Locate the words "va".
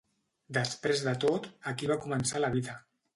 1.91-1.99